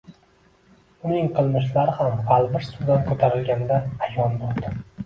Uning 1.09 1.29
qilmishlari 1.35 1.95
ham 1.99 2.17
g`alvir 2.31 2.67
suvdan 2.71 3.07
ko`tarilganda 3.13 3.83
ayon 4.11 4.41
bo`ldi 4.45 4.79